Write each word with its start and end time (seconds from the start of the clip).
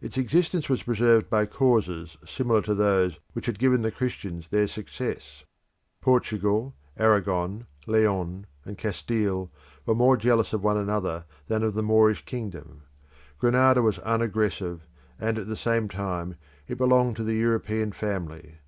Its 0.00 0.16
existence 0.16 0.68
was 0.68 0.84
preserved 0.84 1.28
by 1.28 1.44
causes 1.44 2.16
similar 2.24 2.62
to 2.62 2.76
those 2.76 3.18
which 3.32 3.46
had 3.46 3.58
given 3.58 3.82
the 3.82 3.90
Christians 3.90 4.48
their 4.50 4.68
success. 4.68 5.42
Portugal, 6.00 6.76
Arragon, 6.96 7.66
Leon, 7.88 8.46
and 8.64 8.78
Castile 8.78 9.50
were 9.84 9.96
more 9.96 10.16
jealous 10.16 10.52
of 10.52 10.62
one 10.62 10.76
another 10.76 11.24
than 11.48 11.64
of 11.64 11.74
the 11.74 11.82
Moorish 11.82 12.24
kingdom. 12.24 12.82
Granada 13.36 13.82
was 13.82 13.98
unaggressive; 13.98 14.86
and 15.18 15.40
at 15.40 15.48
the 15.48 15.56
same 15.56 15.88
time 15.88 16.36
it 16.68 16.78
belonged 16.78 17.16
to 17.16 17.24
the 17.24 17.34
European 17.34 17.90
family. 17.90 18.58